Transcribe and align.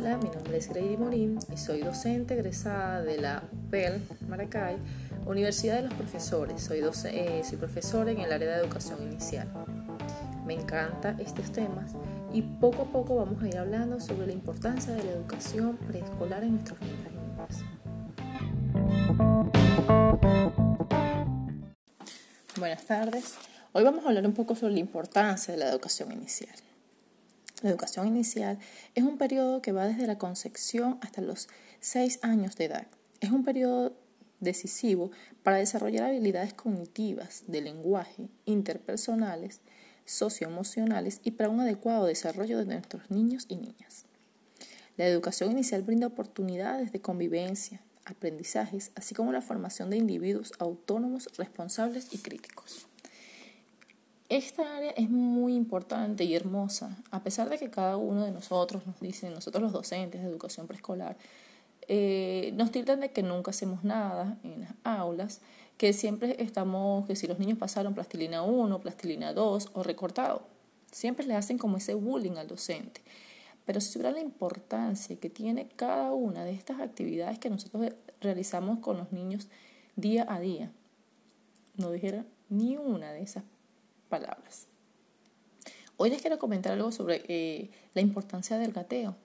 Hola, 0.00 0.16
mi 0.16 0.30
nombre 0.30 0.56
es 0.56 0.68
Grady 0.68 0.96
Morín 0.96 1.40
y 1.52 1.56
soy 1.56 1.80
docente 1.80 2.34
egresada 2.34 3.02
de 3.02 3.18
la 3.18 3.42
UPEL 3.52 4.00
Maracay, 4.28 4.76
Universidad 5.26 5.74
de 5.74 5.88
los 5.88 5.94
Profesores. 5.94 6.62
Soy, 6.62 6.84
eh, 7.06 7.42
soy 7.44 7.58
profesora 7.58 8.12
en 8.12 8.20
el 8.20 8.30
área 8.30 8.48
de 8.48 8.62
educación 8.62 9.02
inicial. 9.02 9.48
Me 10.46 10.54
encantan 10.54 11.18
estos 11.18 11.50
temas 11.50 11.90
y 12.32 12.42
poco 12.42 12.82
a 12.82 12.84
poco 12.92 13.16
vamos 13.16 13.42
a 13.42 13.48
ir 13.48 13.58
hablando 13.58 13.98
sobre 13.98 14.28
la 14.28 14.34
importancia 14.34 14.92
de 14.92 15.02
la 15.02 15.10
educación 15.10 15.76
preescolar 15.88 16.44
en 16.44 16.52
nuestros 16.52 16.80
niños 16.80 17.00
y 22.54 22.60
Buenas 22.60 22.84
tardes. 22.84 23.34
Hoy 23.72 23.82
vamos 23.82 24.04
a 24.04 24.08
hablar 24.10 24.24
un 24.24 24.34
poco 24.34 24.54
sobre 24.54 24.74
la 24.74 24.78
importancia 24.78 25.54
de 25.54 25.58
la 25.58 25.68
educación 25.68 26.12
inicial. 26.12 26.54
La 27.62 27.70
educación 27.70 28.06
inicial 28.06 28.58
es 28.94 29.02
un 29.02 29.18
periodo 29.18 29.62
que 29.62 29.72
va 29.72 29.86
desde 29.86 30.06
la 30.06 30.16
concepción 30.16 30.98
hasta 31.00 31.20
los 31.20 31.48
6 31.80 32.20
años 32.22 32.56
de 32.56 32.66
edad. 32.66 32.86
Es 33.20 33.30
un 33.30 33.44
periodo 33.44 33.96
decisivo 34.38 35.10
para 35.42 35.56
desarrollar 35.56 36.04
habilidades 36.04 36.54
cognitivas 36.54 37.42
de 37.48 37.60
lenguaje, 37.60 38.28
interpersonales, 38.44 39.60
socioemocionales 40.04 41.20
y 41.24 41.32
para 41.32 41.50
un 41.50 41.60
adecuado 41.60 42.06
desarrollo 42.06 42.58
de 42.58 42.66
nuestros 42.66 43.10
niños 43.10 43.46
y 43.48 43.56
niñas. 43.56 44.04
La 44.96 45.06
educación 45.06 45.50
inicial 45.50 45.82
brinda 45.82 46.06
oportunidades 46.06 46.92
de 46.92 47.00
convivencia, 47.00 47.80
aprendizajes, 48.04 48.92
así 48.94 49.14
como 49.14 49.32
la 49.32 49.42
formación 49.42 49.90
de 49.90 49.96
individuos 49.96 50.52
autónomos, 50.58 51.28
responsables 51.36 52.08
y 52.12 52.18
críticos. 52.18 52.86
Esta 54.28 54.76
área 54.76 54.90
es 54.90 55.08
muy 55.08 55.54
importante 55.54 56.24
y 56.24 56.34
hermosa, 56.34 56.98
a 57.10 57.22
pesar 57.22 57.48
de 57.48 57.56
que 57.56 57.70
cada 57.70 57.96
uno 57.96 58.26
de 58.26 58.30
nosotros 58.30 58.86
nos 58.86 59.00
dicen, 59.00 59.32
nosotros 59.32 59.62
los 59.62 59.72
docentes 59.72 60.20
de 60.20 60.28
educación 60.28 60.66
preescolar, 60.66 61.16
eh, 61.86 62.52
nos 62.54 62.70
tildan 62.70 63.00
de 63.00 63.10
que 63.10 63.22
nunca 63.22 63.52
hacemos 63.52 63.84
nada 63.84 64.36
en 64.42 64.60
las 64.60 64.74
aulas, 64.84 65.40
que 65.78 65.94
siempre 65.94 66.36
estamos, 66.42 67.06
que 67.06 67.16
si 67.16 67.26
los 67.26 67.38
niños 67.38 67.56
pasaron 67.56 67.94
plastilina 67.94 68.42
1, 68.42 68.80
plastilina 68.80 69.32
2 69.32 69.70
o 69.72 69.82
recortado, 69.82 70.42
siempre 70.92 71.24
le 71.24 71.34
hacen 71.34 71.56
como 71.56 71.78
ese 71.78 71.94
bullying 71.94 72.36
al 72.36 72.48
docente. 72.48 73.00
Pero 73.64 73.80
si 73.80 73.98
hubiera 73.98 74.10
la 74.10 74.20
importancia 74.20 75.16
que 75.16 75.30
tiene 75.30 75.68
cada 75.68 76.12
una 76.12 76.44
de 76.44 76.52
estas 76.52 76.80
actividades 76.80 77.38
que 77.38 77.48
nosotros 77.48 77.94
realizamos 78.20 78.80
con 78.80 78.98
los 78.98 79.10
niños 79.10 79.48
día 79.96 80.26
a 80.28 80.38
día, 80.38 80.70
no 81.76 81.90
dijera 81.90 82.26
ni 82.50 82.76
una 82.76 83.12
de 83.12 83.22
esas 83.22 83.44
palabras. 84.08 84.66
Hoy 85.96 86.10
les 86.10 86.20
quiero 86.20 86.38
comentar 86.38 86.72
algo 86.72 86.92
sobre 86.92 87.24
eh, 87.28 87.70
la 87.94 88.00
importancia 88.00 88.58
del 88.58 88.72
gateo. 88.72 89.16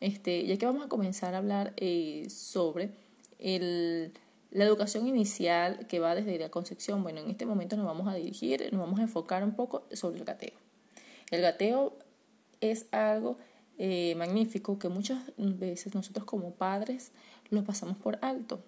Este, 0.00 0.46
ya 0.46 0.56
que 0.56 0.66
vamos 0.66 0.84
a 0.84 0.88
comenzar 0.88 1.34
a 1.34 1.38
hablar 1.38 1.72
eh, 1.76 2.26
sobre 2.28 2.90
el, 3.38 4.12
la 4.50 4.64
educación 4.64 5.06
inicial 5.06 5.86
que 5.88 5.98
va 5.98 6.14
desde 6.14 6.38
la 6.38 6.50
concepción. 6.50 7.02
Bueno, 7.02 7.20
en 7.20 7.30
este 7.30 7.46
momento 7.46 7.76
nos 7.76 7.86
vamos 7.86 8.08
a 8.08 8.14
dirigir, 8.14 8.68
nos 8.72 8.80
vamos 8.80 9.00
a 9.00 9.02
enfocar 9.02 9.42
un 9.42 9.54
poco 9.54 9.84
sobre 9.92 10.18
el 10.18 10.24
gateo. 10.24 10.54
El 11.30 11.42
gateo 11.42 11.96
es 12.60 12.86
algo 12.92 13.38
eh, 13.78 14.14
magnífico 14.16 14.78
que 14.78 14.88
muchas 14.88 15.18
veces 15.36 15.94
nosotros 15.94 16.24
como 16.24 16.52
padres 16.52 17.12
lo 17.50 17.64
pasamos 17.64 17.98
por 17.98 18.18
alto. 18.22 18.60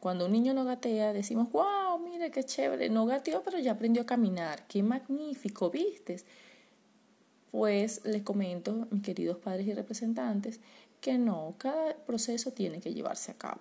Cuando 0.00 0.26
un 0.26 0.32
niño 0.32 0.54
no 0.54 0.64
gatea, 0.64 1.12
decimos, 1.12 1.50
wow, 1.50 1.87
mire 2.18 2.30
qué 2.32 2.42
chévere, 2.42 2.88
no 2.88 3.06
gateó, 3.06 3.42
pero 3.44 3.58
ya 3.58 3.72
aprendió 3.72 4.02
a 4.02 4.06
caminar, 4.06 4.66
qué 4.66 4.82
magnífico, 4.82 5.70
¿vistes? 5.70 6.24
Pues 7.52 8.00
les 8.04 8.22
comento, 8.22 8.88
mis 8.90 9.02
queridos 9.02 9.38
padres 9.38 9.66
y 9.68 9.72
representantes, 9.72 10.58
que 11.00 11.16
no, 11.16 11.54
cada 11.58 11.96
proceso 11.96 12.50
tiene 12.50 12.80
que 12.80 12.92
llevarse 12.92 13.30
a 13.30 13.38
cabo. 13.38 13.60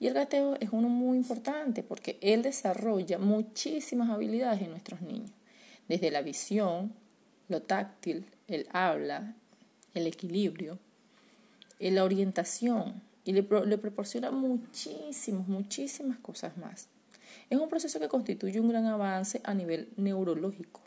Y 0.00 0.06
el 0.06 0.14
gateo 0.14 0.56
es 0.58 0.70
uno 0.72 0.88
muy 0.88 1.18
importante 1.18 1.82
porque 1.82 2.18
él 2.22 2.42
desarrolla 2.42 3.18
muchísimas 3.18 4.08
habilidades 4.08 4.62
en 4.62 4.70
nuestros 4.70 5.02
niños, 5.02 5.32
desde 5.86 6.10
la 6.10 6.22
visión, 6.22 6.94
lo 7.48 7.60
táctil, 7.60 8.24
el 8.48 8.66
habla, 8.72 9.34
el 9.92 10.06
equilibrio, 10.06 10.78
la 11.78 12.04
orientación, 12.04 13.02
y 13.24 13.32
le, 13.32 13.46
le 13.66 13.78
proporciona 13.78 14.30
muchísimas, 14.30 15.46
muchísimas 15.46 16.18
cosas 16.18 16.56
más. 16.56 16.88
Es 17.50 17.58
un 17.58 17.68
proceso 17.68 18.00
que 18.00 18.08
constituye 18.08 18.60
un 18.60 18.68
gran 18.68 18.86
avance 18.86 19.40
a 19.44 19.54
nivel 19.54 19.88
neurológico 19.96 20.80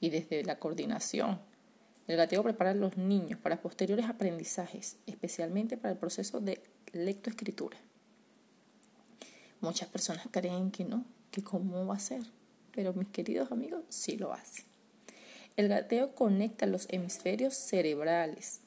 y 0.00 0.10
desde 0.10 0.44
la 0.44 0.58
coordinación. 0.58 1.38
El 2.06 2.16
gateo 2.16 2.42
prepara 2.42 2.70
a 2.70 2.74
los 2.74 2.96
niños 2.96 3.38
para 3.38 3.60
posteriores 3.60 4.06
aprendizajes, 4.06 4.96
especialmente 5.06 5.76
para 5.76 5.92
el 5.92 5.98
proceso 5.98 6.40
de 6.40 6.60
lectoescritura. 6.92 7.78
Muchas 9.60 9.88
personas 9.88 10.26
creen 10.30 10.70
que 10.70 10.84
no, 10.84 11.04
que 11.30 11.42
cómo 11.42 11.86
va 11.86 11.96
a 11.96 12.00
ser, 12.00 12.22
pero 12.72 12.94
mis 12.94 13.08
queridos 13.08 13.52
amigos, 13.52 13.84
sí 13.88 14.16
lo 14.16 14.32
hace. 14.32 14.64
El 15.56 15.68
gateo 15.68 16.14
conecta 16.14 16.66
los 16.66 16.86
hemisferios 16.88 17.54
cerebrales 17.54 18.60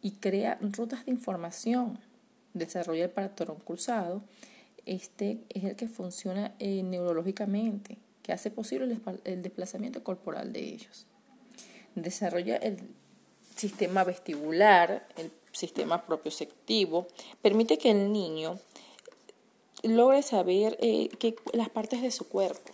y 0.00 0.12
crea 0.12 0.58
rutas 0.60 1.04
de 1.04 1.12
información 1.12 1.98
desarrolla 2.56 3.04
el 3.04 3.10
patrón 3.10 3.58
cruzado, 3.64 4.22
este 4.86 5.40
es 5.50 5.64
el 5.64 5.76
que 5.76 5.88
funciona 5.88 6.54
eh, 6.58 6.82
neurológicamente, 6.82 7.98
que 8.22 8.32
hace 8.32 8.50
posible 8.50 8.98
el, 9.24 9.42
desplazamiento 9.42 10.02
corporal 10.02 10.52
de 10.52 10.60
ellos. 10.60 11.06
Desarrolla 11.94 12.56
el 12.56 12.78
sistema 13.54 14.04
vestibular, 14.04 15.06
el 15.16 15.32
sistema 15.52 16.06
propioceptivo, 16.06 17.08
permite 17.42 17.78
que 17.78 17.90
el 17.90 18.12
niño 18.12 18.58
logre 19.82 20.22
saber 20.22 20.76
eh, 20.80 21.10
las 21.52 21.68
partes 21.68 22.02
de 22.02 22.10
su 22.10 22.28
cuerpo. 22.28 22.72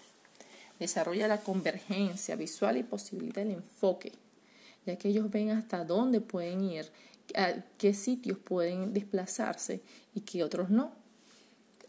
Desarrolla 0.79 1.29
la 1.29 1.41
convergencia 1.41 2.37
visual 2.37 2.77
y 2.77 2.83
posibilita 2.83 3.41
el 3.41 3.53
enfoque, 3.53 4.13
ya 4.85 4.97
que 4.97 5.09
ellos 5.09 5.31
ven 5.31 5.51
hasta 5.51 5.85
dónde 5.85 6.21
pueden 6.21 6.65
ir 6.65 6.91
a 7.35 7.55
qué 7.79 7.95
sitios 7.95 8.39
pueden 8.39 8.93
desplazarse 8.93 9.81
y 10.15 10.21
qué 10.23 10.43
otros 10.43 10.71
no. 10.71 11.02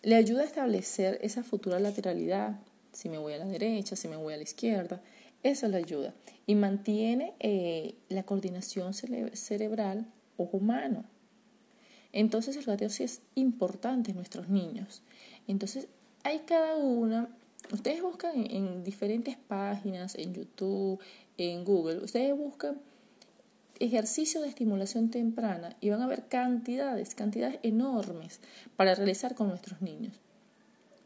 Le 0.03 0.15
ayuda 0.15 0.41
a 0.41 0.45
establecer 0.45 1.17
esa 1.21 1.43
futura 1.43 1.79
lateralidad, 1.79 2.59
si 2.91 3.07
me 3.07 3.17
voy 3.17 3.33
a 3.33 3.37
la 3.37 3.45
derecha, 3.45 3.95
si 3.95 4.09
me 4.09 4.17
voy 4.17 4.33
a 4.33 4.37
la 4.37 4.43
izquierda, 4.43 5.01
eso 5.43 5.67
le 5.69 5.77
ayuda. 5.77 6.13
Y 6.45 6.55
mantiene 6.55 7.33
eh, 7.39 7.95
la 8.09 8.23
coordinación 8.23 8.93
cerebral 8.93 10.05
o 10.35 10.49
humano. 10.51 11.05
Entonces 12.11 12.57
el 12.57 12.65
gateo 12.65 12.89
sí 12.89 13.03
es 13.03 13.21
importante 13.35 14.11
en 14.11 14.17
nuestros 14.17 14.49
niños. 14.49 15.01
Entonces 15.47 15.87
hay 16.23 16.39
cada 16.39 16.75
una, 16.75 17.29
ustedes 17.71 18.01
buscan 18.01 18.45
en 18.51 18.83
diferentes 18.83 19.37
páginas, 19.37 20.15
en 20.15 20.33
YouTube, 20.33 20.99
en 21.37 21.63
Google, 21.63 21.99
ustedes 21.99 22.37
buscan 22.37 22.77
ejercicio 23.79 24.41
de 24.41 24.49
estimulación 24.49 25.09
temprana 25.09 25.75
y 25.81 25.89
van 25.89 26.01
a 26.01 26.05
haber 26.05 26.27
cantidades, 26.27 27.15
cantidades 27.15 27.59
enormes 27.63 28.39
para 28.75 28.95
realizar 28.95 29.35
con 29.35 29.49
nuestros 29.49 29.81
niños. 29.81 30.19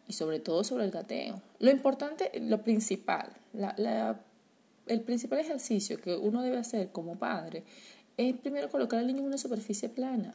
Y 0.07 0.13
sobre 0.13 0.39
todo 0.39 0.63
sobre 0.63 0.85
el 0.85 0.91
gateo. 0.91 1.41
Lo 1.59 1.71
importante, 1.71 2.31
lo 2.39 2.63
principal, 2.63 3.29
el 4.87 5.01
principal 5.01 5.39
ejercicio 5.39 5.99
que 5.99 6.15
uno 6.15 6.41
debe 6.41 6.57
hacer 6.57 6.91
como 6.91 7.17
padre 7.17 7.63
es 8.15 8.35
primero 8.37 8.69
colocar 8.69 8.99
al 8.99 9.07
niño 9.07 9.19
en 9.19 9.25
una 9.25 9.37
superficie 9.37 9.89
plana, 9.89 10.33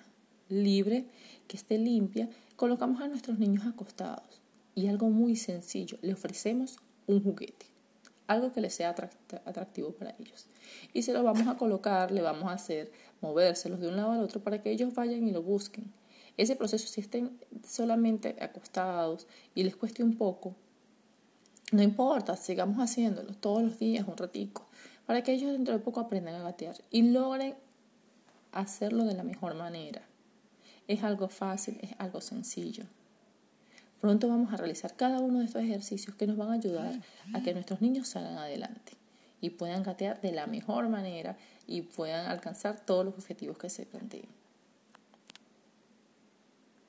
libre, 0.49 1.07
que 1.49 1.57
esté 1.57 1.79
limpia. 1.79 2.29
Colocamos 2.57 3.01
a 3.01 3.09
nuestros 3.09 3.39
niños 3.39 3.67
acostados. 3.67 4.41
Y 4.75 4.89
algo 4.89 5.11
muy 5.11 5.37
sencillo, 5.37 5.99
le 6.03 6.15
ofrecemos 6.15 6.79
un 7.07 7.23
juguete 7.23 7.73
algo 8.33 8.53
que 8.53 8.61
les 8.61 8.75
sea 8.75 8.91
atractivo 9.45 9.93
para 9.93 10.15
ellos. 10.19 10.47
Y 10.93 11.03
se 11.03 11.13
lo 11.13 11.23
vamos 11.23 11.47
a 11.49 11.57
colocar, 11.57 12.11
le 12.11 12.21
vamos 12.21 12.51
a 12.51 12.55
hacer 12.55 12.93
movérselos 13.21 13.81
de 13.81 13.89
un 13.89 13.97
lado 13.97 14.13
al 14.13 14.21
otro 14.21 14.43
para 14.43 14.63
que 14.63 14.71
ellos 14.71 14.95
vayan 14.95 15.27
y 15.27 15.33
lo 15.33 15.43
busquen. 15.43 15.93
Ese 16.37 16.57
proceso, 16.57 16.89
si 16.89 17.01
estén 17.01 17.39
solamente 17.67 18.37
acostados 18.41 19.27
y 19.55 19.65
les 19.65 19.77
cueste 19.77 20.03
un 20.03 20.17
poco, 20.17 20.55
no 21.73 21.83
importa, 21.83 22.37
sigamos 22.37 22.79
haciéndolo 22.79 23.33
todos 23.35 23.63
los 23.63 23.79
días, 23.79 24.07
un 24.07 24.17
ratico, 24.17 24.67
para 25.07 25.23
que 25.23 25.33
ellos 25.33 25.53
dentro 25.53 25.75
de 25.75 25.81
poco 25.81 26.01
aprendan 26.01 26.35
a 26.35 26.43
gatear 26.43 26.77
y 26.91 27.03
logren 27.03 27.55
hacerlo 28.53 29.05
de 29.05 29.15
la 29.15 29.25
mejor 29.25 29.55
manera. 29.55 30.03
Es 30.89 31.03
algo 31.03 31.29
fácil, 31.29 31.79
es 31.81 31.91
algo 31.99 32.21
sencillo. 32.21 32.85
Pronto 34.01 34.29
vamos 34.29 34.53
a 34.53 34.57
realizar 34.57 34.97
cada 34.97 35.21
uno 35.21 35.39
de 35.39 35.47
estos 35.47 35.63
ejercicios 35.63 36.17
que 36.17 36.27
nos 36.27 36.37
van 36.37 36.51
a 36.51 36.55
ayudar 36.55 36.95
a 37.33 37.43
que 37.43 37.55
nuestros 37.55 37.81
niños 37.81 38.09
salgan 38.09 38.37
adelante 38.37 39.02
y 39.43 39.51
puedan 39.51 39.83
gatear 39.83 40.23
de 40.23 40.33
la 40.33 40.47
mejor 40.47 40.89
manera 40.89 41.37
y 41.67 41.83
puedan 41.83 42.31
alcanzar 42.31 42.87
todos 42.87 43.05
los 43.05 43.15
objetivos 43.15 43.59
que 43.59 43.69
se 43.69 43.85
planteen. 43.85 44.42